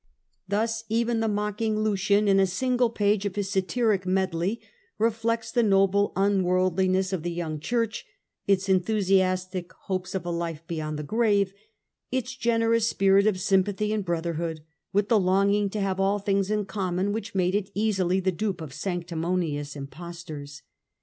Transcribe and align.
Thus 0.47 0.83
even 0.89 1.19
the 1.19 1.27
mocking 1.27 1.77
Lucian, 1.83 2.27
in 2.27 2.39
a 2.39 2.47
single 2.47 2.89
page 2.89 3.23
of 3.27 3.35
his 3.35 3.51
satiric 3.51 4.03
medley, 4.03 4.59
reflects 4.97 5.51
the 5.51 5.61
noble 5.61 6.11
unworldliness 6.15 7.13
of 7.13 7.21
the 7.21 7.29
young 7.29 7.59
church, 7.59 8.03
its 8.47 8.67
enthusiastic 8.67 9.71
hopes 9.83 10.15
of 10.15 10.25
a 10.25 10.31
life 10.31 10.65
beyond 10.65 10.97
the 10.97 11.03
grave, 11.03 11.53
its 12.11 12.35
generous 12.35 12.87
spirit 12.87 13.27
of 13.27 13.39
sym 13.39 13.63
pathy 13.63 13.93
and 13.93 14.03
brotherhood, 14.03 14.61
with 14.91 15.07
the 15.07 15.19
longing 15.19 15.69
to 15.69 15.79
have 15.79 15.99
all 15.99 16.17
things 16.17 16.49
in 16.49 16.65
common, 16.65 17.13
which 17.13 17.35
made 17.35 17.53
it 17.53 17.69
easily 17.75 18.19
the 18.19 18.31
dupe 18.31 18.59
of 18.59 18.73
sanctimonious 18.73 19.75
impostors. 19.75 20.63